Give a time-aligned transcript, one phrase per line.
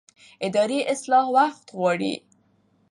[0.45, 2.13] اداري اصلاح وخت غواړي